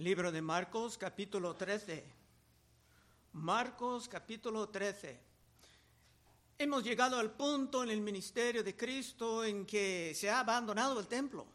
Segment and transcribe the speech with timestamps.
[0.00, 2.02] Libro de Marcos capítulo 13.
[3.34, 5.20] Marcos capítulo 13.
[6.56, 11.06] Hemos llegado al punto en el ministerio de Cristo en que se ha abandonado el
[11.06, 11.46] templo.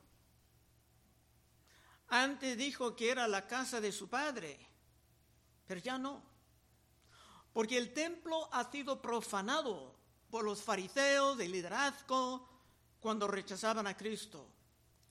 [2.10, 4.60] Antes dijo que era la casa de su padre,
[5.66, 6.22] pero ya no.
[7.52, 9.96] Porque el templo ha sido profanado
[10.30, 12.48] por los fariseos de liderazgo
[13.00, 14.55] cuando rechazaban a Cristo.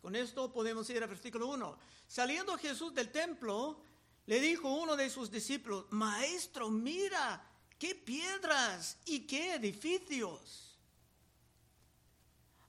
[0.04, 1.78] Con esto podemos ir al versículo 1.
[2.06, 3.80] Saliendo Jesús del templo,
[4.26, 7.42] le dijo uno de sus discípulos, Maestro, mira,
[7.78, 10.78] qué piedras y qué edificios.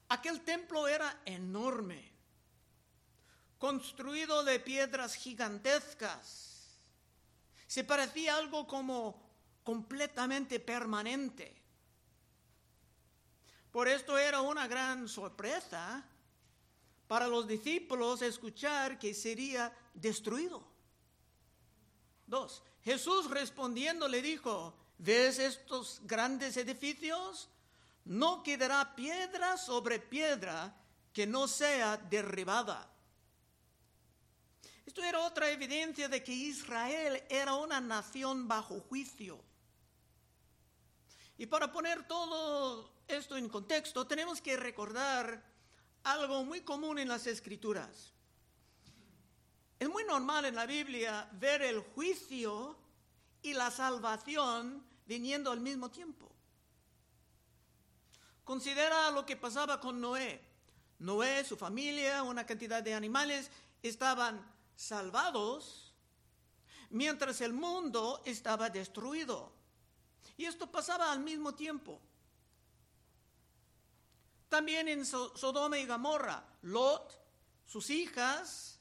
[0.08, 2.10] Aquel templo era enorme,
[3.58, 6.80] construido de piedras gigantescas.
[7.68, 9.22] Se parecía algo como
[9.62, 11.54] completamente permanente.
[13.74, 16.06] Por esto era una gran sorpresa
[17.08, 20.66] para los discípulos escuchar que sería destruido.
[22.26, 27.50] Dos, Jesús respondiendo le dijo, ¿ves estos grandes edificios?
[28.06, 30.76] No quedará piedra sobre piedra
[31.14, 32.92] que no sea derribada.
[34.86, 39.44] Esto era otra evidencia de que Israel era una nación bajo juicio.
[41.38, 45.44] Y para poner todo esto en contexto, tenemos que recordar
[46.06, 48.14] algo muy común en las escrituras.
[49.80, 52.78] Es muy normal en la Biblia ver el juicio
[53.42, 56.32] y la salvación viniendo al mismo tiempo.
[58.44, 60.42] Considera lo que pasaba con Noé.
[61.00, 63.50] Noé, su familia, una cantidad de animales
[63.82, 65.94] estaban salvados
[66.92, 69.52] mientras el mundo estaba destruido.
[70.38, 72.00] Y esto pasaba al mismo tiempo.
[74.56, 77.22] También en Sodoma y Gomorra, Lot,
[77.66, 78.80] sus hijas,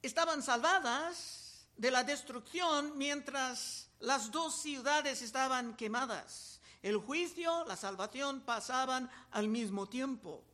[0.00, 6.60] estaban salvadas de la destrucción mientras las dos ciudades estaban quemadas.
[6.80, 10.44] El juicio, la salvación pasaban al mismo tiempo.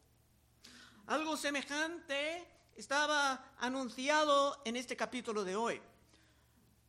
[1.07, 5.83] Algo semejante estaba anunciado en este capítulo de hoy.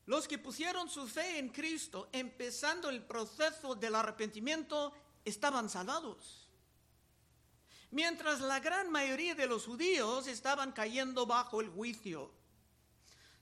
[0.05, 4.93] Los que pusieron su fe en Cristo, empezando el proceso del arrepentimiento,
[5.27, 6.47] estaban salvados.
[7.91, 12.31] Mientras la gran mayoría de los judíos estaban cayendo bajo el juicio.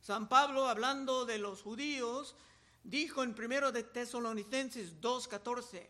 [0.02, 2.36] San Pablo, hablando de los judíos,
[2.84, 5.90] dijo en 1 de Tesalonicenses 2:14,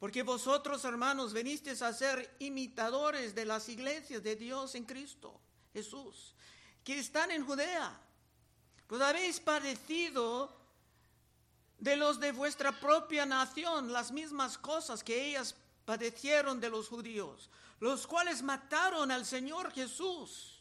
[0.00, 5.40] porque vosotros, hermanos, venisteis a ser imitadores de las iglesias de Dios en Cristo
[5.72, 6.34] Jesús,
[6.82, 8.00] que están en Judea,
[8.88, 10.61] pues habéis padecido
[11.82, 17.50] de los de vuestra propia nación las mismas cosas que ellas padecieron de los judíos,
[17.80, 20.60] los cuales mataron al Señor Jesús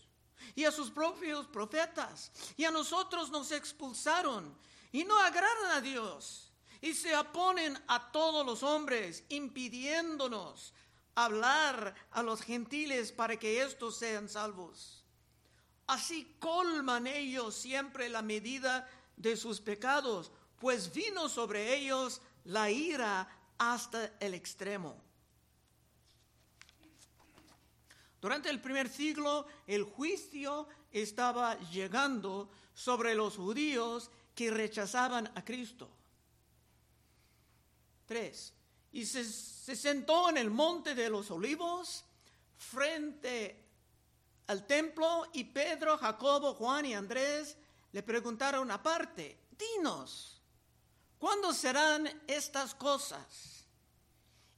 [0.56, 4.58] y a sus propios profetas, y a nosotros nos expulsaron
[4.92, 6.52] y no agradan a Dios,
[6.82, 10.74] y se oponen a todos los hombres, impidiéndonos
[11.14, 15.04] hablar a los gentiles para que estos sean salvos.
[15.86, 23.28] Así colman ellos siempre la medida de sus pecados pues vino sobre ellos la ira
[23.58, 24.96] hasta el extremo.
[28.22, 35.90] Durante el primer siglo, el juicio estaba llegando sobre los judíos que rechazaban a Cristo.
[38.06, 38.54] Tres.
[38.92, 42.04] Y se, se, sentó en el monte de los olivos
[42.56, 43.66] frente
[44.46, 47.58] al templo y Pedro, Jacobo, Juan y Andrés
[47.94, 50.41] le preguntaron aparte, dinos,
[51.22, 53.68] ¿Cuándo serán estas cosas?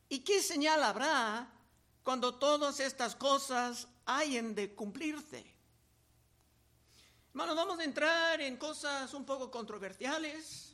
[0.07, 1.51] ¿Y qué señal habrá
[2.03, 5.45] cuando todas estas cosas hayan de cumplirse?
[7.31, 10.73] Hermanos, vamos a entrar en cosas un poco controversiales.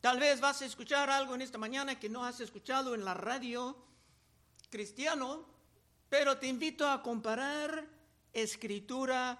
[0.00, 3.14] Tal vez vas a escuchar algo en esta mañana que no has escuchado en la
[3.14, 3.76] radio
[4.70, 5.46] cristiano,
[6.08, 7.86] pero te invito a comparar
[8.32, 9.38] escritura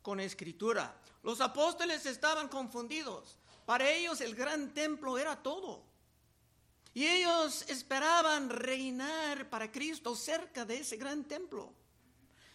[0.00, 0.98] con escritura.
[1.22, 3.36] Los apóstoles estaban confundidos.
[3.66, 5.84] Para ellos el gran templo era todo.
[6.94, 11.74] Y ellos esperaban reinar para Cristo cerca de ese gran templo.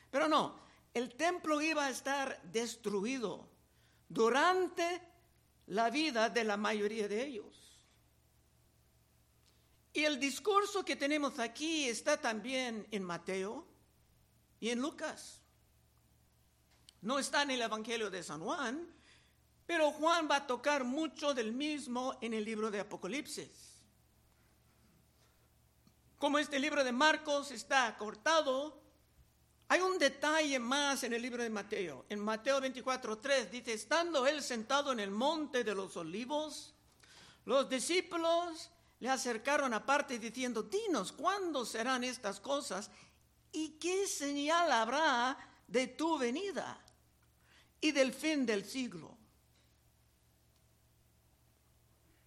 [0.09, 0.59] Pero no,
[0.93, 3.47] el templo iba a estar destruido
[4.09, 5.01] durante
[5.67, 7.81] la vida de la mayoría de ellos.
[9.93, 13.67] Y el discurso que tenemos aquí está también en Mateo
[14.59, 15.41] y en Lucas.
[17.01, 18.87] No está en el Evangelio de San Juan,
[19.71, 23.77] pero Juan va a tocar mucho del mismo en el libro de Apocalipsis.
[26.17, 28.81] Como este libro de Marcos está cortado,
[29.69, 32.05] Hay un detalle más en el libro de Mateo.
[32.09, 36.73] En Mateo 24:3 dice, estando él sentado en el monte de los olivos,
[37.45, 38.69] los discípulos
[38.99, 42.91] le acercaron aparte diciendo, dinos, ¿cuándo serán estas cosas?
[43.53, 46.77] ¿Y qué señal habrá de tu venida
[47.79, 49.10] y del fin del siglo?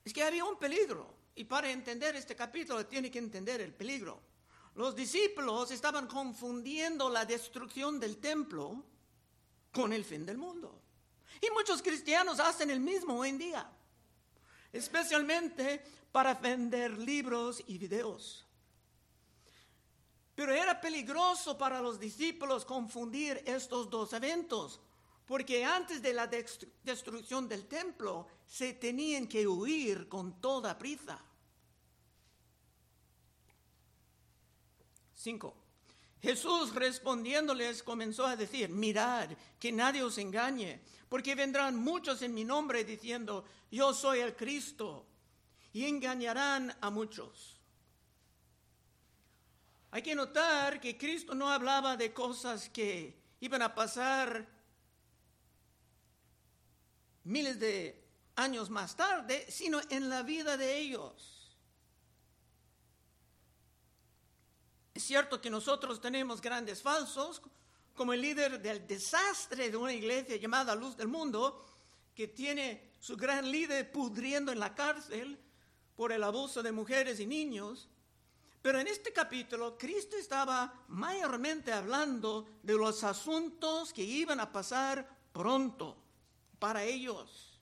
[0.04, 1.14] Es que había un peligro.
[1.34, 4.20] Y para entender este capítulo tiene que entender el peligro.
[4.74, 8.84] Los discípulos estaban confundiendo la destrucción del templo
[9.72, 10.80] con el fin del mundo.
[11.40, 13.70] Y muchos cristianos hacen el mismo hoy en día,
[14.72, 18.46] especialmente para vender libros y videos.
[20.34, 24.80] Pero era peligroso para los discípulos confundir estos dos eventos,
[25.26, 31.18] porque antes de la destrucción del templo se tenían que huir con toda prisa.
[35.14, 35.54] 5.
[36.20, 42.44] Jesús respondiéndoles comenzó a decir, mirad, que nadie os engañe, porque vendrán muchos en mi
[42.44, 45.06] nombre diciendo, yo soy el Cristo,
[45.74, 47.60] y engañarán a muchos.
[49.90, 54.46] Hay que notar que Cristo no hablaba de cosas que iban a pasar
[57.24, 58.04] miles de
[58.36, 61.56] años más tarde, sino en la vida de ellos.
[64.94, 67.42] Es cierto que nosotros tenemos grandes falsos,
[67.94, 71.64] como el líder del desastre de una iglesia llamada Luz del Mundo,
[72.14, 75.38] que tiene su gran líder pudriendo en la cárcel
[75.96, 77.88] por el abuso de mujeres y niños.
[78.62, 85.08] Pero en este capítulo Cristo estaba mayormente hablando de los asuntos que iban a pasar
[85.32, 86.03] pronto
[86.64, 87.60] para ellos.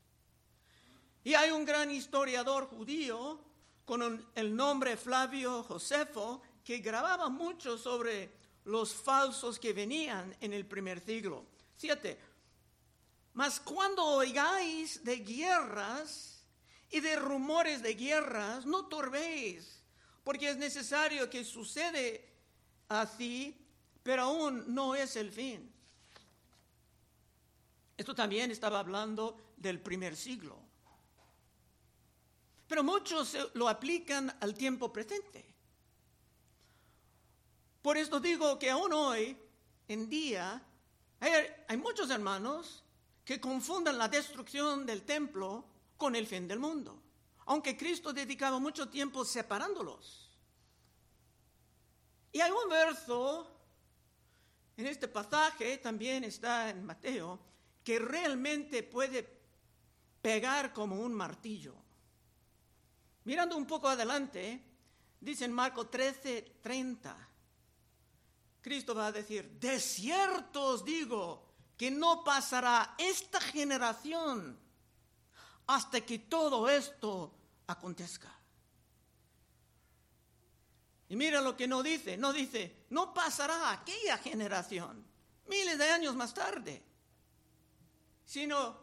[1.24, 3.44] Y hay un gran historiador judío
[3.84, 8.30] con el nombre Flavio Josefo que grababa mucho sobre
[8.66, 11.46] los falsos que venían en el primer siglo.
[11.74, 12.16] Siete.
[13.32, 16.44] Mas cuando oigáis de guerras
[16.88, 19.82] y de rumores de guerras, no turbéis,
[20.22, 22.24] porque es necesario que sucede
[22.88, 23.66] así,
[24.04, 25.74] pero aún no es el fin.
[28.02, 30.58] Esto también estaba hablando del primer siglo.
[32.66, 35.54] Pero muchos lo aplican al tiempo presente.
[37.80, 39.38] Por esto digo que aún hoy
[39.86, 40.60] en día
[41.20, 42.82] hay, muchos hermanos
[43.24, 45.64] que confunden la destrucción del templo
[45.96, 47.00] con el fin del mundo,
[47.46, 50.28] aunque Cristo dedicaba mucho tiempo separándolos.
[52.32, 53.46] Y hay un verso
[54.76, 57.51] en este pasaje, también está en Mateo,
[57.84, 59.28] que realmente puede
[60.20, 61.74] pegar como un martillo.
[63.24, 64.62] Mirando un poco adelante,
[65.20, 67.28] dice en Marco 13, 30.
[68.60, 74.58] Cristo va a decir, de cierto os digo que no pasará esta generación
[75.66, 77.34] hasta que todo esto
[77.66, 78.32] acontezca.
[81.08, 85.04] Y mira lo que no dice, no dice, no pasará aquella generación,
[85.46, 86.82] miles de años más tarde,
[88.32, 88.78] sino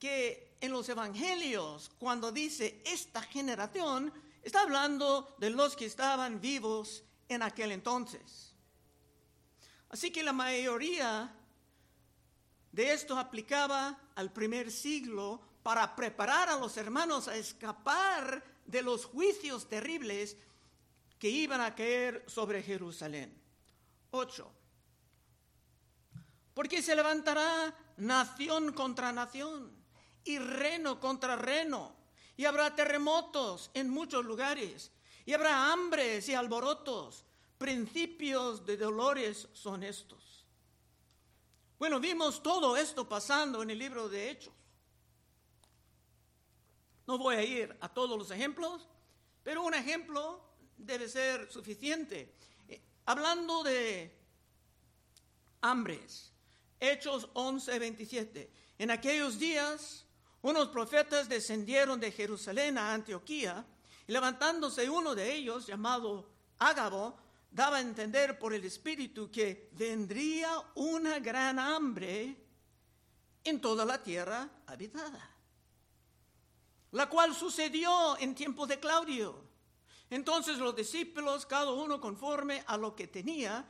[0.00, 4.12] que en los evangelios, cuando dice esta generación,
[4.42, 8.56] está hablando de los que estaban vivos en aquel entonces.
[9.88, 11.32] Así que la mayoría
[12.72, 19.04] de esto aplicaba al primer siglo para preparar a los hermanos a escapar de los
[19.04, 20.36] juicios terribles
[21.20, 23.32] que iban a caer sobre Jerusalén.
[24.10, 24.52] 8.
[26.52, 29.70] Porque se levantará nación contra nación
[30.24, 31.94] y reino contra reino,
[32.36, 34.90] y habrá terremotos en muchos lugares,
[35.24, 37.24] y habrá hambres y alborotos
[37.58, 40.46] principios de dolores son estos?
[41.78, 44.54] Bueno, vimos todo esto pasando en el libro de Hechos.
[47.06, 48.88] No voy a ir a todos los ejemplos,
[49.42, 50.40] pero un ejemplo
[50.76, 52.34] debe ser suficiente.
[52.68, 54.16] Eh, hablando de
[55.60, 56.31] hambres,
[56.82, 58.50] Hechos 11, 27.
[58.78, 60.04] En aquellos días,
[60.42, 63.64] unos profetas descendieron de Jerusalén a Antioquía,
[64.04, 67.16] y levantándose uno de ellos, llamado Ágabo,
[67.52, 72.36] daba a entender por el Espíritu que vendría una gran hambre
[73.44, 75.30] en toda la tierra habitada,
[76.90, 79.40] la cual sucedió en tiempo de Claudio.
[80.10, 83.64] Entonces los discípulos, cada uno conforme a lo que tenía,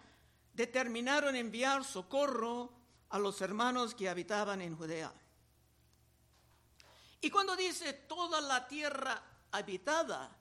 [0.54, 2.81] determinaron enviar socorro
[3.12, 5.12] a los hermanos que habitaban en Judea.
[7.21, 10.37] Y cuando dice toda la tierra habitada,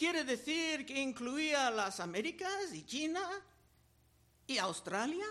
[0.00, 3.20] Quiere decir que incluía las Américas y China
[4.46, 5.26] ¿Y Australia?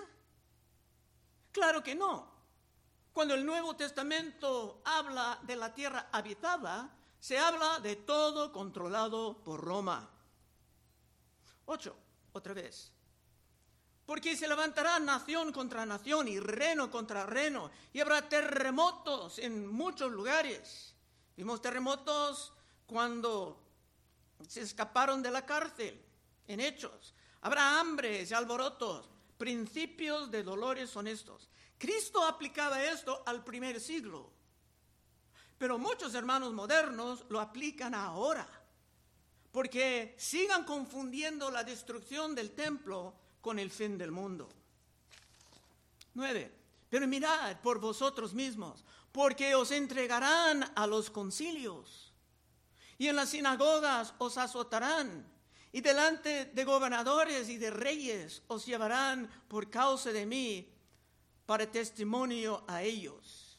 [1.51, 2.31] Claro que no.
[3.11, 6.87] Cuando el Nuevo Testamento habla de la tierra habitada,
[7.19, 10.07] se habla de todo controlado por Roma.
[11.65, 11.97] Ocho,
[12.31, 12.93] otra vez.
[14.09, 20.11] Porque se levantará nación contra nación y reino contra reino, y habrá terremotos en muchos
[20.11, 20.95] lugares.
[21.37, 22.51] Vimos terremotos
[22.87, 23.61] cuando
[24.47, 26.03] se escaparon de la cárcel,
[26.47, 27.13] en hechos.
[27.41, 31.47] Habrá hambres y alborotos, principios de dolores honestos.
[31.77, 34.31] Cristo aplicaba esto al primer siglo,
[35.55, 38.49] pero muchos hermanos modernos lo aplican ahora,
[39.51, 44.49] porque sigan confundiendo la destrucción del templo con el fin del mundo.
[46.13, 46.59] Nueve.
[46.89, 52.11] Pero mirad por vosotros mismos, porque os entregarán a los concilios,
[52.97, 55.25] y en las sinagogas os azotarán,
[55.71, 60.67] y delante de gobernadores y de reyes os llevarán por causa de mí
[61.45, 63.57] para testimonio a ellos.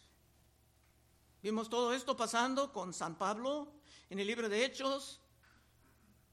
[1.42, 3.72] Vimos todo esto pasando con San Pablo
[4.10, 5.20] en el libro de Hechos,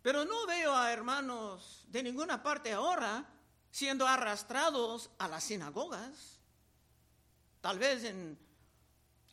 [0.01, 3.36] pero no veo a hermanos de ninguna parte ahora
[3.77, 6.39] siendo arrastrados a las sinagogas.
[7.61, 8.35] Tal vez en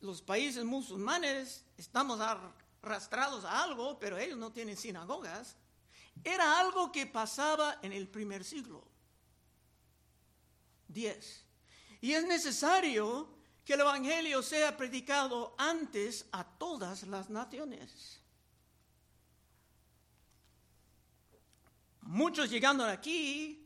[0.01, 5.55] los países musulmanes estamos arrastrados a algo, pero ellos no tienen sinagogas.
[6.23, 8.87] Era algo que pasaba en el primer siglo.
[10.87, 11.43] Diez.
[11.99, 13.27] Y es necesario
[13.65, 18.21] que el Evangelio sea predicado antes a todas las naciones.
[22.01, 23.64] Muchos llegando aquí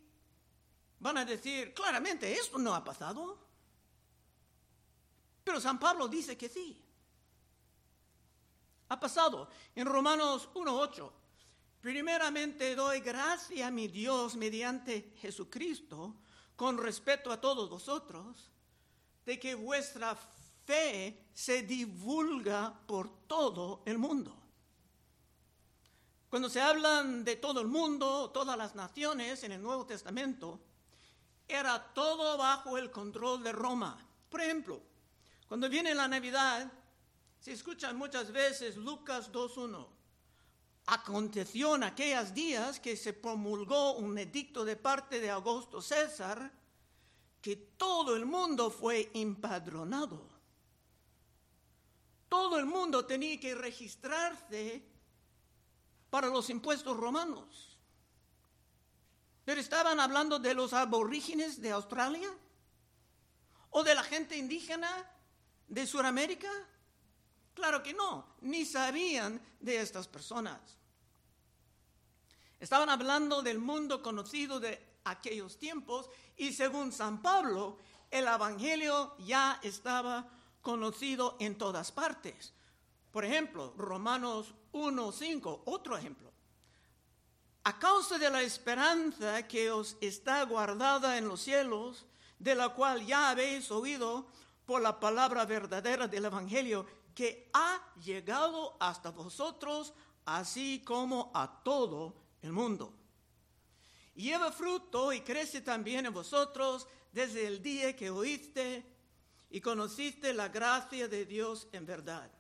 [1.00, 3.38] van a decir, claramente, esto no ha pasado.
[5.44, 6.82] Pero San Pablo dice que sí.
[8.89, 9.50] Ha pasado.
[9.75, 11.12] En Romanos 1.8,
[11.82, 16.15] primeramente doy gracia a mi Dios mediante Jesucristo
[16.56, 18.50] con respeto a todos vosotros,
[19.25, 20.18] de que vuestra
[20.65, 24.36] fe se divulga por todo el mundo.
[26.29, 30.60] Cuando se hablan de todo el mundo, todas las naciones en el Nuevo Testamento,
[31.50, 33.98] era todo bajo el control de Roma.
[34.29, 34.82] Por ejemplo,
[35.48, 36.72] cuando viene la Navidad,
[37.39, 39.88] se escuchan muchas veces Lucas 2.1.
[40.86, 46.51] Aconteció en aquellos días que se promulgó un edicto de parte de Augusto César
[47.41, 50.29] que todo el mundo fue empadronado.
[52.27, 54.84] Todo el mundo tenía que registrarse
[56.10, 57.68] para los impuestos romanos.
[59.50, 62.29] Pero estaban hablando de los aborígenes de Australia
[63.72, 64.88] o de la gente indígena
[65.68, 66.51] de Sudamérica.
[67.56, 70.77] Claro que no, ni sabían de estas personas.
[72.60, 77.79] Estaban hablando del mundo conocido de aquellos tiempos y según San Pablo,
[78.12, 80.29] el Evangelio ya estaba
[80.62, 82.53] conocido en todas partes.
[83.12, 86.28] Por ejemplo, Romanos 1.5, otro ejemplo
[87.69, 92.07] a causa de la esperanza que os está guardada en los cielos,
[92.39, 94.25] de la cual ya habéis oído
[94.65, 99.93] por la palabra verdadera del Evangelio, que ha llegado hasta vosotros,
[100.25, 102.91] así como a todo el mundo.
[104.15, 108.83] Lleva fruto y crece también en vosotros desde el día que oíste
[109.51, 112.31] y conociste la gracia de Dios en verdad.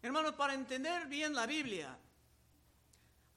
[0.00, 1.98] Hermanos, para entender bien la Biblia,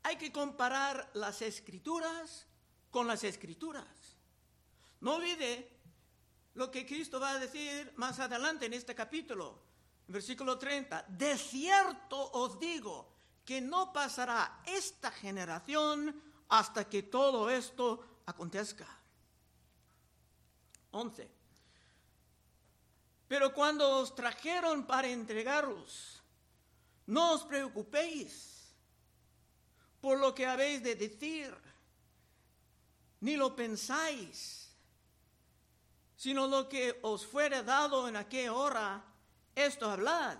[0.05, 2.45] hay que comparar las escrituras
[2.91, 3.88] con las escrituras.
[5.01, 5.79] No olvide
[6.53, 9.59] lo que Cristo va a decir más adelante en este capítulo,
[10.07, 11.05] versículo 30.
[11.09, 18.88] De cierto os digo que no pasará esta generación hasta que todo esto acontezca.
[20.91, 21.31] 11.
[23.27, 26.21] Pero cuando os trajeron para entregaros,
[27.07, 28.54] no os preocupéis
[30.05, 31.51] por lo que habéis de decir,
[33.21, 34.69] ni lo pensáis,
[36.15, 39.03] sino lo que os fuere dado en aquella hora,
[39.55, 40.38] esto hablad,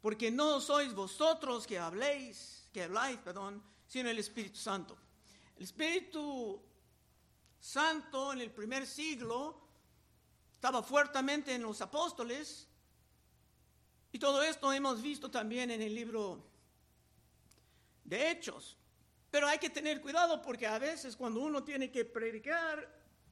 [0.00, 4.96] porque no sois vosotros que habléis, que habláis, perdón, sino el Espíritu Santo.
[5.56, 6.62] El Espíritu
[7.58, 9.66] Santo en el primer siglo
[10.52, 12.68] estaba fuertemente en los apóstoles,
[14.12, 16.40] y todo esto hemos visto también en el libro
[18.04, 18.76] de Hechos.
[19.32, 22.86] Pero hay que tener cuidado porque a veces cuando uno tiene que predicar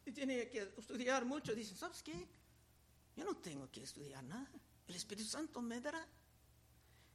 [0.06, 2.26] y tiene que estudiar mucho, dicen, ¿sabes qué?
[3.14, 4.50] Yo no tengo que estudiar nada.
[4.88, 6.02] El Espíritu Santo me dará.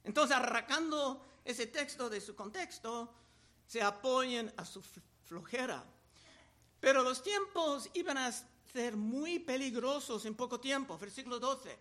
[0.04, 3.12] Entonces, arrancando ese texto de su contexto,
[3.66, 4.80] se apoyen a su
[5.24, 5.84] flojera.
[6.78, 8.30] Pero los tiempos iban a
[8.72, 10.96] ser muy peligrosos en poco tiempo.
[10.96, 11.76] Versículo 12.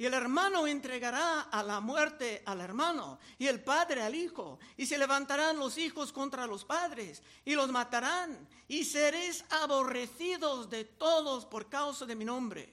[0.00, 4.60] Y el hermano entregará a la muerte al hermano y el padre al hijo.
[4.76, 8.48] Y se levantarán los hijos contra los padres y los matarán.
[8.68, 12.72] Y seréis aborrecidos de todos por causa de mi nombre.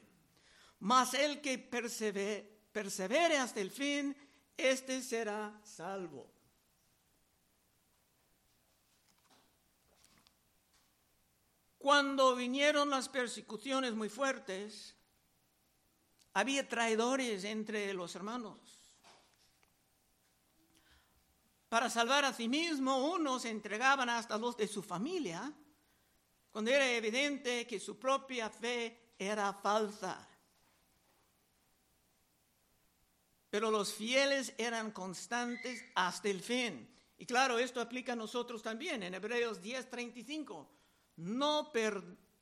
[0.80, 4.16] Mas el que persevere, hasta el fin,
[4.56, 6.32] éste será salvo.
[11.80, 14.95] Cuando vinieron las persecuciones muy fuertes,
[16.36, 18.60] había traidores entre los hermanos.
[21.70, 25.52] Para salvar a sí mismo, unos entregaban hasta los de su familia,
[26.52, 30.28] cuando era evidente que su propia fe era falsa.
[33.50, 36.94] Pero los fieles eran constantes hasta el fin.
[37.18, 40.68] Y claro, esto aplica a nosotros también en Hebreos 10:35.
[41.16, 41.72] No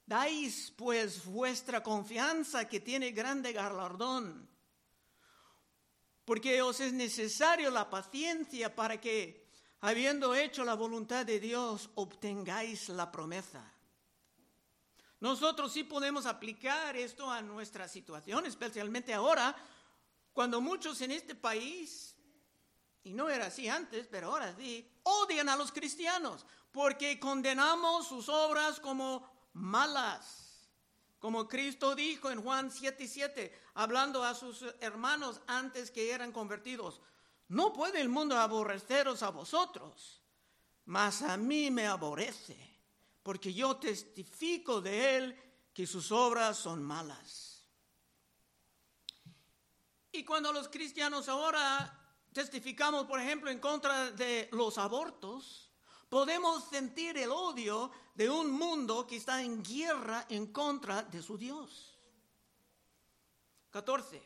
[0.05, 4.49] perdáis pues vuestra confianza que tiene grande galardón,
[6.25, 9.47] porque os es necesario la paciencia para que,
[9.81, 13.71] habiendo hecho la voluntad de Dios, obtengáis la promesa.
[15.19, 19.55] Nosotros sí podemos aplicar esto a nuestra situación, especialmente ahora,
[20.33, 22.15] cuando muchos en este país,
[23.03, 28.27] y no era así antes, pero ahora sí, odian a los cristianos porque condenamos sus
[28.27, 30.69] obras como malas.
[31.19, 37.01] Como Cristo dijo en Juan 7:7, hablando a sus hermanos antes que eran convertidos,
[37.47, 40.21] no puede el mundo aborreceros a vosotros,
[40.85, 42.81] mas a mí me aborrece,
[43.21, 45.43] porque yo testifico de él
[45.73, 47.69] que sus obras son malas.
[50.11, 51.99] Y cuando los cristianos ahora
[52.33, 55.72] testificamos, por ejemplo, en contra de los abortos,
[56.13, 61.39] podemos sentir el odio de un mundo que está en guerra en contra de su
[61.39, 61.97] Dios.
[63.71, 64.21] 14.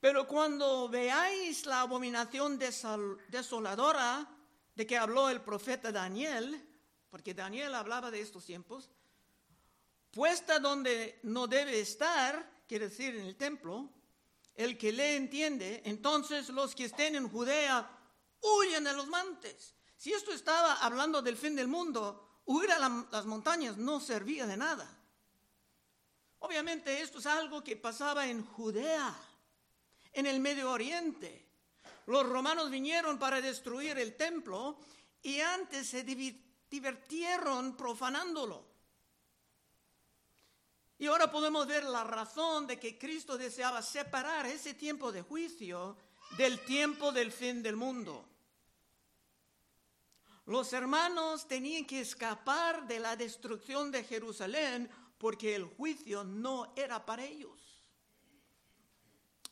[0.00, 4.28] Pero cuando veáis la abominación desoladora
[4.74, 6.60] de que habló el profeta Daniel,
[7.08, 8.90] porque Daniel hablaba de estos tiempos,
[10.10, 13.88] puesta donde no debe estar, quiere decir en el templo,
[14.56, 17.93] el que le entiende, entonces los que estén en Judea
[18.44, 19.74] huyen de los montes.
[19.96, 24.56] Si esto estaba hablando del fin del mundo, huir a las montañas no servía de
[24.56, 24.88] nada.
[26.40, 29.14] Obviamente esto es algo que pasaba en Judea,
[30.12, 31.48] en el Medio Oriente.
[32.06, 34.78] Los romanos vinieron para destruir el templo
[35.22, 38.74] y antes se divertieron profanándolo.
[40.98, 45.96] Y ahora podemos ver la razón de que Cristo deseaba separar ese tiempo de juicio
[46.36, 48.33] del tiempo del fin del mundo.
[50.46, 57.04] Los hermanos tenían que escapar de la destrucción de Jerusalén porque el juicio no era
[57.04, 57.82] para ellos.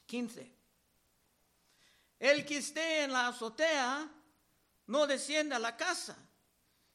[0.06, 0.52] 15.
[2.18, 4.08] El que esté en la azotea
[4.86, 6.16] no descienda a la casa.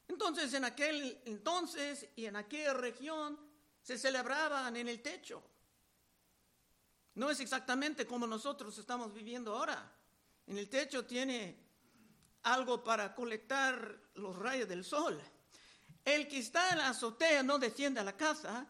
[0.06, 3.38] Entonces en aquel entonces y en aquella región
[3.82, 5.42] se celebraban en el techo.
[7.14, 9.92] No es exactamente como nosotros estamos viviendo ahora.
[10.46, 11.67] En el techo tiene
[12.42, 15.20] algo para colectar los rayos del sol.
[16.04, 18.66] El que está en la azotea no desciende a la casa,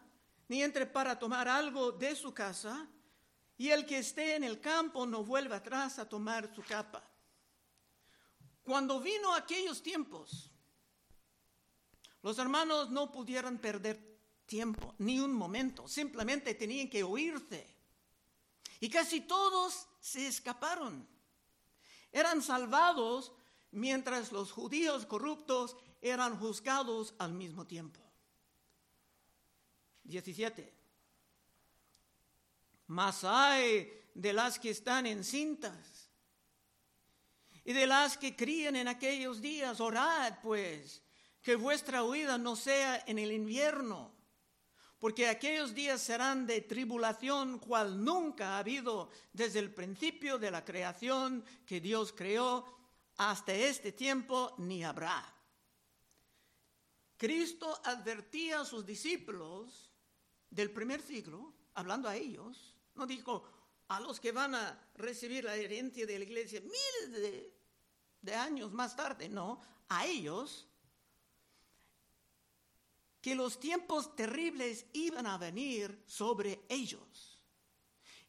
[0.47, 2.87] ni entre para tomar algo de su casa,
[3.57, 7.03] y el que esté en el campo no vuelve atrás a tomar su capa.
[8.63, 10.51] Cuando vino aquellos tiempos,
[12.21, 17.67] los hermanos no pudieron perder tiempo, ni un momento, simplemente tenían que huirse.
[18.79, 21.07] Y casi todos se escaparon.
[22.11, 23.31] Eran salvados
[23.71, 27.99] mientras los judíos corruptos eran juzgados al mismo tiempo.
[30.03, 30.73] 17.
[32.87, 36.09] Mas hay de las que están encintas
[37.63, 41.03] y de las que crían en aquellos días, orad pues,
[41.41, 44.11] que vuestra huida no sea en el invierno,
[44.97, 50.65] porque aquellos días serán de tribulación cual nunca ha habido desde el principio de la
[50.65, 52.78] creación que Dios creó
[53.19, 55.21] hasta este tiempo ni habrá.
[57.17, 59.91] Cristo advertía a sus discípulos
[60.49, 63.43] del primer siglo, hablando a ellos, no dijo
[63.89, 67.51] a los que van a recibir la herencia de la iglesia miles
[68.21, 70.65] de, años más tarde, no, a ellos,
[73.19, 77.37] que los tiempos terribles iban a venir sobre ellos.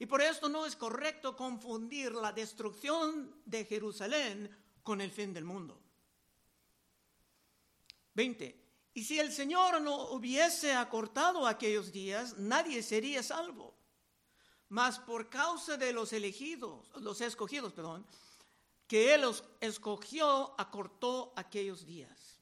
[0.01, 4.57] Y por esto no es correcto confundir la destrucción de Jerusalén
[4.91, 5.81] con el fin del mundo.
[8.15, 8.91] 20.
[8.95, 13.73] Y si el Señor no hubiese acortado aquellos días, nadie sería salvo.
[14.69, 18.05] Mas por causa de los elegidos, los escogidos, perdón,
[18.89, 22.41] que Él los escogió, acortó aquellos días.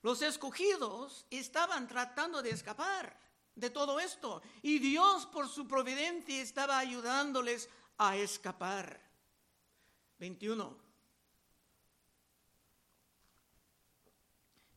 [0.00, 3.14] Los escogidos estaban tratando de escapar
[3.54, 9.06] de todo esto y Dios por su providencia estaba ayudándoles a escapar.
[10.18, 10.87] 21.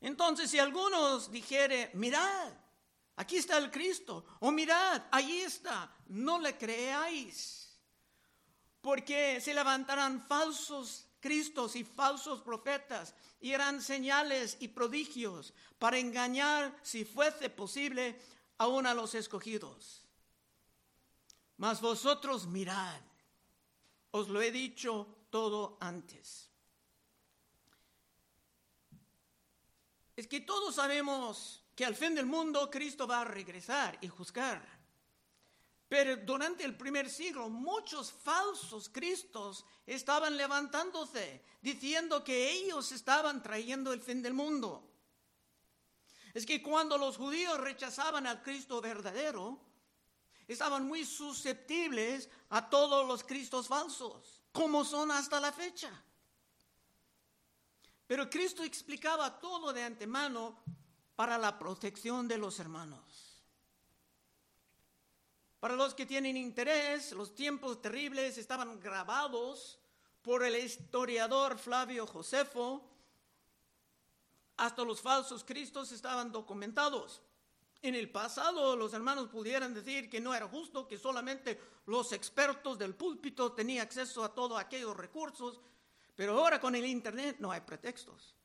[0.02, 2.52] Entonces, si algunos dijere, mirad,
[3.16, 7.80] aquí está el Cristo, o mirad, ahí está, no le creáis,
[8.82, 16.76] porque se levantarán falsos Cristos y falsos profetas, y harán señales y prodigios para engañar,
[16.82, 18.20] si fuese posible,
[18.58, 20.02] aún a los escogidos.
[21.58, 23.00] Mas vosotros mirad,
[24.10, 26.51] os lo he dicho todo antes.
[30.16, 34.62] Es que todos sabemos que al fin del mundo Cristo va a regresar y juzgar.
[35.88, 43.92] Pero durante el primer siglo muchos falsos cristos estaban levantándose, diciendo que ellos estaban trayendo
[43.92, 44.88] el fin del mundo.
[46.34, 49.60] Es que cuando los judíos rechazaban al Cristo verdadero,
[50.48, 55.92] estaban muy susceptibles a todos los cristos falsos, como son hasta la fecha.
[58.12, 60.60] Pero Cristo explicaba todo de antemano
[61.16, 63.42] para la protección de los hermanos.
[65.62, 69.80] Para los que tienen interés, los tiempos terribles estaban grabados
[70.22, 72.86] por el historiador Flavio Josefo.
[74.58, 77.22] Hasta los falsos cristos estaban documentados.
[77.82, 82.78] En el pasado los hermanos pudieran decir que no era justo, que solamente los expertos
[82.78, 85.62] del púlpito tenían acceso a todos aquellos recursos
[86.16, 88.36] pero ahora con el Internet no hay pretextos.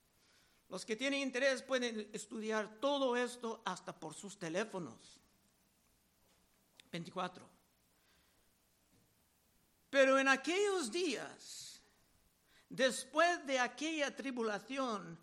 [0.69, 5.21] Los que tienen interés pueden estudiar todo esto hasta por sus teléfonos.
[6.91, 7.49] 24.
[9.91, 11.81] Pero en aquellos días,
[12.69, 15.19] después de aquella tribulación,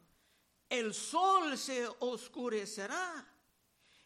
[0.69, 3.27] el sol se oscurecerá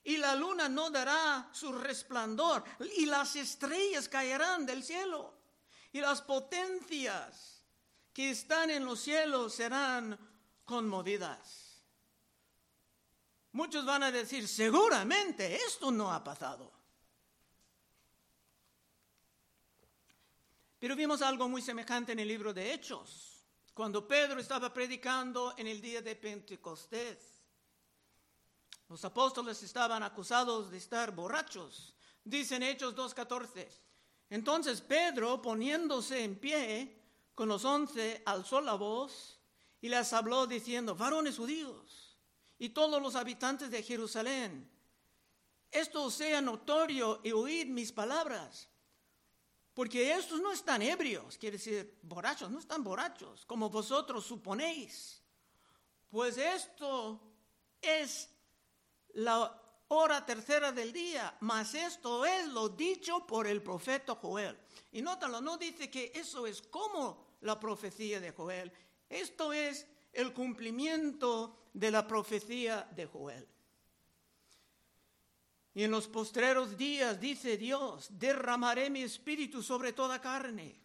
[0.04, 2.63] y la luna no dará su resplandor
[2.97, 5.34] y las estrellas caerán del cielo
[5.91, 7.57] y las potencias
[8.17, 10.17] que están en los cielos serán
[10.65, 11.84] conmovidas.
[13.51, 16.73] Muchos van a decir, seguramente esto no ha pasado.
[20.80, 25.67] Pero vimos algo muy semejante en el libro de Hechos, cuando Pedro estaba predicando en
[25.67, 27.19] el día de Pentecostés.
[28.89, 31.93] Los apóstoles estaban acusados de estar borrachos.
[32.23, 33.67] Dicen Hechos 2.14.
[34.32, 36.96] Entonces Pedro, poniéndose en pie,
[37.38, 39.39] con los once alzó la voz
[39.80, 42.17] y les habló diciendo, varones judíos
[42.58, 44.67] y todos los habitantes de Jerusalén,
[45.69, 48.67] esto sea notorio y oíd mis palabras,
[49.76, 55.21] porque estos no están ebrios, quiere decir borrachos, no están borrachos, como vosotros suponéis,
[56.10, 57.21] pues esto
[57.80, 58.32] es
[59.10, 64.58] la hora tercera del día, mas esto es lo dicho por el profeta Joel.
[64.91, 68.71] Y nótalo, no dice que eso es como la profecía de Joel.
[69.10, 73.47] Esto es el cumplimiento de la profecía de Joel.
[75.73, 80.76] Y en los postreros días, dice Dios, derramaré mi espíritu sobre toda carne.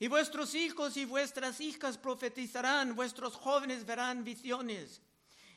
[0.00, 5.00] Y vuestros hijos y vuestras hijas profetizarán, vuestros jóvenes verán visiones,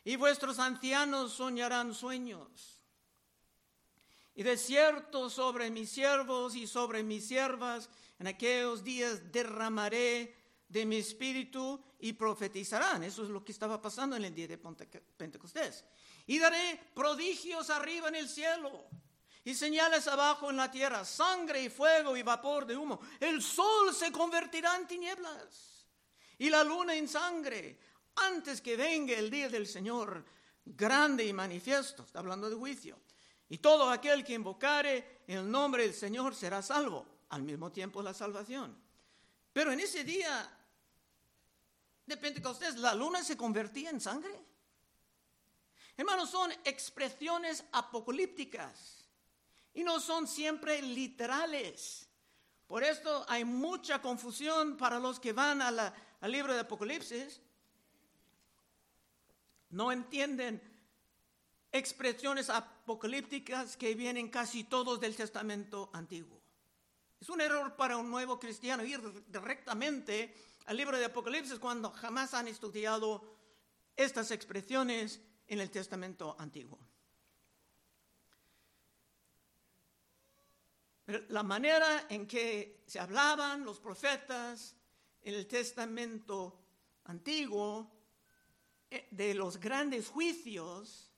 [0.04, 2.84] y vuestros ancianos soñarán sueños.
[4.36, 10.36] Y de cierto sobre mis siervos y sobre mis siervas en aquellos días derramaré
[10.68, 13.04] de mi espíritu y profetizarán.
[13.04, 15.86] Eso es lo que estaba pasando en el día de Pentecostés.
[16.26, 18.88] Y daré prodigios arriba en el cielo
[19.44, 23.00] y señales abajo en la tierra, sangre y fuego y vapor de humo.
[23.20, 25.86] El sol se convertirá en tinieblas
[26.38, 27.80] y la luna en sangre
[28.16, 30.26] antes que venga el día del Señor
[30.66, 32.04] grande y manifiesto.
[32.04, 33.00] Está hablando de juicio.
[33.50, 38.14] Y todo aquel que invocare el nombre del Señor será salvo al mismo tiempo la
[38.14, 38.76] salvación.
[39.54, 40.50] Pero en ese día
[42.06, 44.34] de Pentecostés, la luna se convertía en sangre.
[45.98, 49.08] Hermanos, son expresiones apocalípticas
[49.74, 52.08] y no son siempre literales.
[52.68, 55.94] Por esto hay mucha confusión para los que van al
[56.32, 57.42] libro de Apocalipsis.
[59.70, 60.62] No entienden
[61.72, 66.40] expresiones apocalípticas que vienen casi todos del Testamento antiguo.
[67.20, 70.34] Es un error para un nuevo cristiano ir directamente
[70.66, 73.24] al libro de Apocalipsis cuando jamás han estudiado
[73.96, 76.80] estas expresiones en el Testamento Antiguo.
[81.30, 84.76] la manera en que se hablaban los profetas
[85.22, 86.60] en el Testamento
[87.06, 87.90] Antiguo
[88.90, 91.10] eh, de los grandes juicios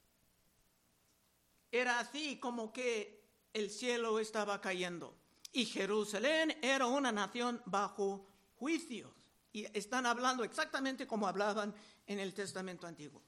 [1.71, 5.18] era así como que el cielo estaba cayendo
[5.51, 9.11] y Jerusalén era una nación bajo juicios.
[9.51, 11.73] Y están hablando exactamente como hablaban
[12.05, 13.23] en el Testamento Antiguo.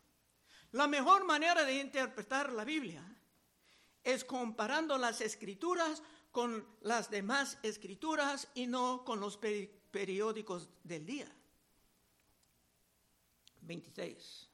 [0.71, 3.03] La mejor manera de interpretar la Biblia
[4.03, 11.29] es comparando las escrituras con las demás escrituras y no con los periódicos del día.
[13.61, 14.47] 26.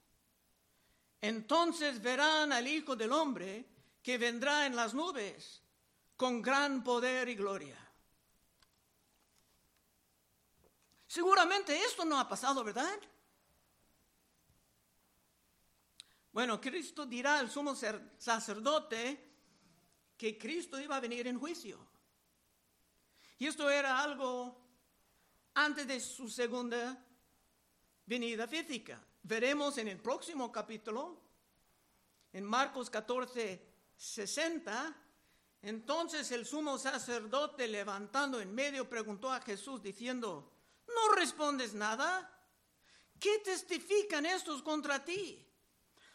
[1.21, 3.65] Entonces verán al Hijo del Hombre
[4.01, 5.62] que vendrá en las nubes
[6.17, 7.77] con gran poder y gloria.
[11.06, 12.99] Seguramente esto no ha pasado, ¿verdad?
[16.34, 19.27] Bueno, Cristo dirá al sumo sacerdote
[20.17, 21.80] que Cristo iba a venir en juicio.
[23.38, 24.60] Y esto era algo
[25.53, 27.03] antes de su segunda
[28.06, 29.03] venida física.
[29.23, 31.21] Veremos en el próximo capítulo,
[32.34, 35.07] en Marcos 14, 60,
[35.67, 40.49] entonces el sumo sacerdote levantando en medio preguntó a Jesús diciendo,
[40.88, 42.34] ¿no respondes nada?
[43.19, 45.45] ¿Qué testifican estos contra ti?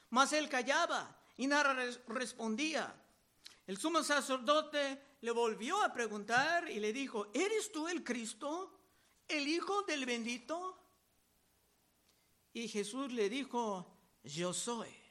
[0.08, 1.74] Mas él callaba y nada
[2.06, 2.98] respondía.
[3.66, 8.72] El sumo sacerdote le volvió a preguntar y le dijo, ¿eres tú el Cristo,
[9.28, 10.82] el Hijo del bendito?
[12.54, 13.86] Y Jesús le dijo,
[14.24, 15.01] yo soy.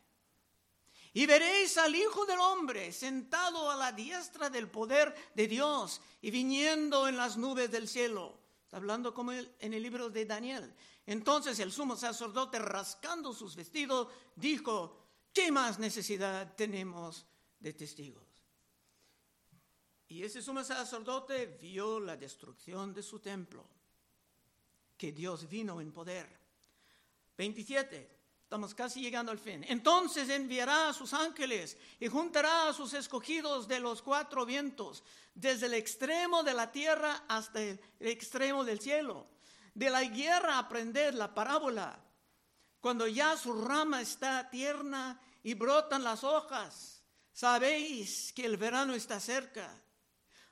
[1.13, 6.32] Y veréis al Hijo del Hombre sentado a la diestra del poder de Dios y
[6.32, 8.39] viniendo en las nubes del cielo.
[8.63, 10.74] Está hablando como en el libro de Daniel.
[11.06, 14.97] Entonces el sumo sacerdote, rascando sus vestidos, dijo,
[15.34, 17.26] ¿qué más necesidad tenemos
[17.60, 18.24] de testigos?
[20.08, 23.65] Y ese sumo sacerdote vio la destrucción de su templo,
[24.97, 26.30] que Dios vino en poder.
[27.38, 28.20] 27.
[28.51, 29.65] Estamos casi llegando al fin.
[29.69, 35.67] Entonces enviará a sus ángeles y juntará a sus escogidos de los cuatro vientos, desde
[35.67, 39.25] el extremo de la tierra hasta el extremo del cielo.
[39.73, 41.97] De la higuera aprended la parábola.
[42.81, 49.21] Cuando ya su rama está tierna y brotan las hojas, sabéis que el verano está
[49.21, 49.81] cerca.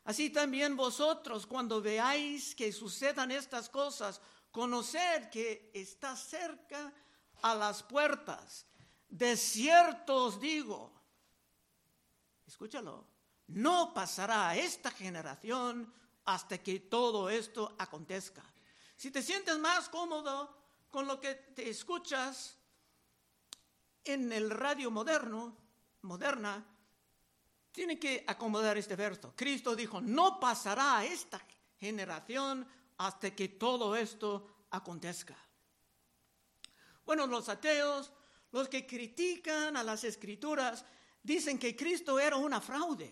[0.05, 6.93] Así también vosotros, cuando veáis que sucedan estas cosas, conoced que está cerca
[7.41, 8.65] a las puertas.
[9.07, 10.91] De cierto os digo,
[12.45, 13.05] escúchalo,
[13.47, 15.91] no pasará esta generación
[16.25, 18.43] hasta que todo esto acontezca.
[18.95, 20.55] Si te sientes más cómodo
[20.91, 22.57] con lo que te escuchas
[24.03, 25.57] en el radio moderno,
[26.01, 26.65] moderna,
[27.71, 29.33] tiene que acomodar este verso.
[29.35, 31.41] Cristo dijo, no pasará esta
[31.77, 35.35] generación hasta que todo esto acontezca.
[37.09, 38.11] Bueno, los ateos,
[38.51, 40.85] los que critican a las escrituras,
[41.23, 43.11] dicen que Cristo era una fraude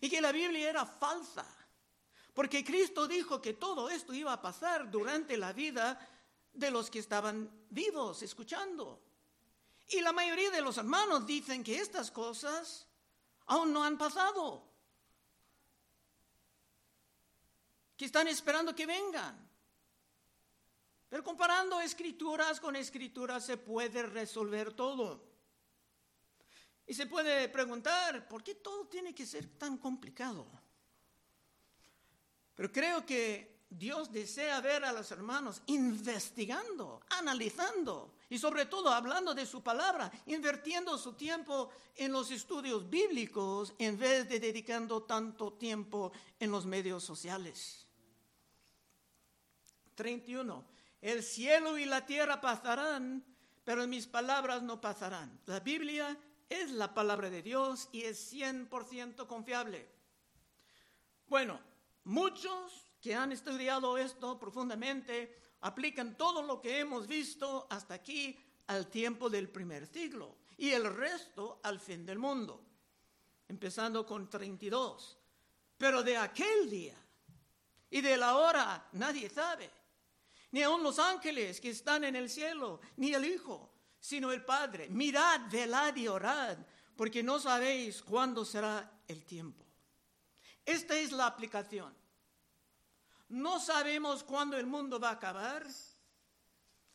[0.00, 1.44] y que la Biblia era falsa,
[2.32, 6.08] porque Cristo dijo que todo esto iba a pasar durante la vida
[6.52, 9.02] de los que estaban vivos, escuchando.
[9.88, 12.86] Y la mayoría de los hermanos dicen que estas cosas
[13.46, 14.68] aún no han pasado.
[17.96, 19.43] Que están esperando que vengan.
[21.14, 25.22] Pero comparando escrituras con escrituras se puede resolver todo.
[26.88, 30.44] Y se puede preguntar, ¿por qué todo tiene que ser tan complicado?
[32.56, 39.34] Pero creo que Dios desea ver a los hermanos investigando, analizando y sobre todo hablando
[39.34, 45.52] de su palabra, invirtiendo su tiempo en los estudios bíblicos en vez de dedicando tanto
[45.52, 47.86] tiempo en los medios sociales.
[49.94, 50.73] 31.
[51.04, 53.22] El cielo y la tierra pasarán,
[53.62, 55.38] pero mis palabras no pasarán.
[55.44, 59.86] La Biblia es la palabra de Dios y es 100% confiable.
[61.26, 61.60] Bueno,
[62.04, 68.38] muchos que han estudiado esto profundamente aplican todo lo que hemos visto hasta aquí
[68.68, 72.64] al tiempo del primer siglo y el resto al fin del mundo,
[73.46, 75.18] empezando con 32.
[75.76, 76.96] Pero de aquel día
[77.90, 79.83] y de la hora nadie sabe,
[80.54, 84.88] ni aun los ángeles que están en el cielo, ni el Hijo, sino el Padre.
[84.88, 86.56] Mirad, velad y orad,
[86.94, 89.64] porque no sabéis cuándo será el tiempo.
[90.64, 91.92] Esta es la aplicación.
[93.30, 95.66] No sabemos cuándo el mundo va a acabar.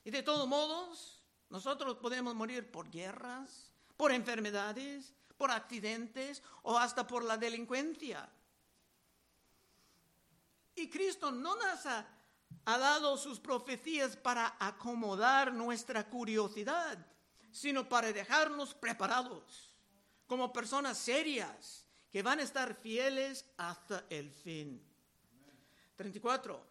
[0.05, 7.07] Y de todos modos, Nosotros podemos morir por guerras, por enfermedades, por accidentes o hasta
[7.07, 8.29] por la delincuencia.
[10.75, 12.07] Y Cristo no nos ha,
[12.65, 16.97] ha dado sus profecías para acomodar nuestra curiosidad,
[17.51, 19.75] sino para dejarnos preparados
[20.27, 24.83] como personas serias que van a estar fieles hasta el fin.
[25.95, 26.69] 34.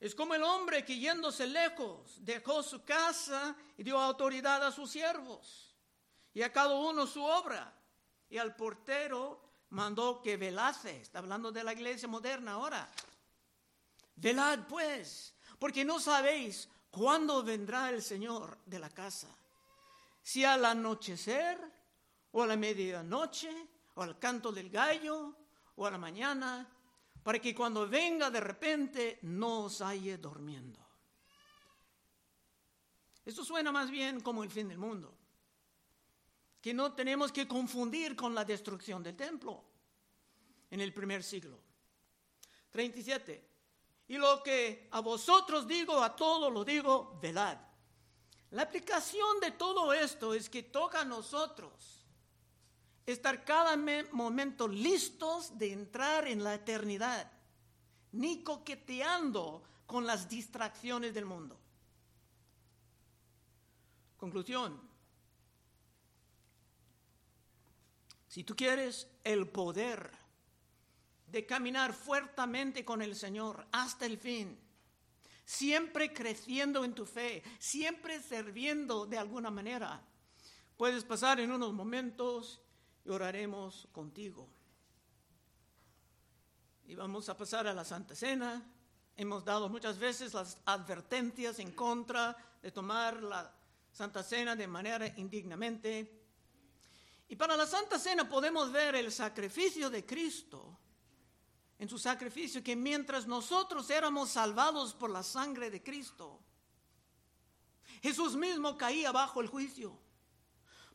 [0.00, 4.90] Es como el hombre que yéndose lejos dejó su casa y dio autoridad a sus
[4.90, 5.76] siervos
[6.34, 7.72] y a cada uno su obra.
[8.28, 11.00] Y al portero mandó que velase.
[11.00, 12.90] Está hablando de la iglesia moderna ahora.
[14.16, 19.28] Velad pues, porque no sabéis cuándo vendrá el Señor de la casa.
[20.22, 21.58] Si al anochecer
[22.30, 23.50] o a la medianoche
[23.94, 25.36] o al canto del gallo
[25.76, 26.68] o a la mañana
[27.22, 30.78] para que cuando venga de repente no os halle durmiendo.
[33.24, 35.16] Esto suena más bien como el fin del mundo,
[36.60, 39.64] que no tenemos que confundir con la destrucción del templo
[40.70, 41.60] en el primer siglo.
[42.70, 43.51] 37.
[44.12, 47.56] Y lo que a vosotros digo, a todos lo digo, velad.
[48.50, 52.04] La aplicación de todo esto es que toca a nosotros
[53.06, 53.74] estar cada
[54.12, 57.32] momento listos de entrar en la eternidad,
[58.12, 61.58] ni coqueteando con las distracciones del mundo.
[64.18, 64.78] Conclusión.
[68.28, 70.21] Si tú quieres el poder
[71.32, 74.60] de caminar fuertemente con el Señor hasta el fin,
[75.46, 80.02] siempre creciendo en tu fe, siempre sirviendo de alguna manera,
[80.76, 82.60] puedes pasar en unos momentos
[83.04, 84.46] y oraremos contigo.
[86.84, 88.62] Y vamos a pasar a la Santa Cena.
[89.16, 93.50] Hemos dado muchas veces las advertencias en contra de tomar la
[93.90, 96.20] Santa Cena de manera indignamente.
[97.28, 100.78] Y para la Santa Cena podemos ver el sacrificio de Cristo,
[101.82, 106.38] en su sacrificio, que mientras nosotros éramos salvados por la sangre de Cristo,
[108.00, 109.98] Jesús mismo caía bajo el juicio.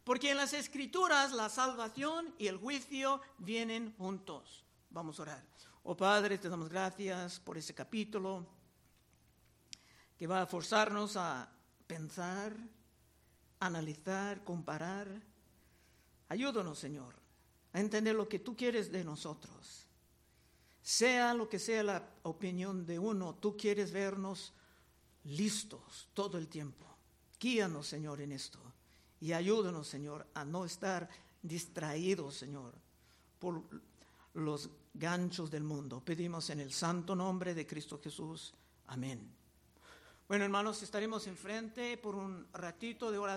[0.06, 4.64] Porque en las escrituras la salvación y el juicio vienen juntos.
[4.90, 5.46] Vamos a orar.
[5.84, 8.48] Oh Padre, te damos gracias por ese capítulo
[10.18, 11.52] que va a forzarnos a
[11.86, 12.56] pensar,
[13.60, 15.10] analizar, comparar.
[16.30, 17.14] Ayúdanos, Señor,
[17.74, 19.87] a entender lo que tú quieres de nosotros.
[20.88, 24.54] Sea lo que sea la opinión de uno, tú quieres vernos
[25.26, 26.86] listos todo el tiempo.
[27.38, 28.58] Guíanos, Señor, en esto.
[29.20, 31.10] Y ayúdanos, Señor, a no estar
[31.42, 32.74] distraídos, Señor,
[33.38, 33.64] por
[34.34, 36.02] los ganchos del mundo.
[36.06, 38.54] Pedimos en el santo nombre de Cristo Jesús.
[38.86, 39.30] Amén.
[40.26, 43.36] Bueno, hermanos, estaremos enfrente por un ratito de oración.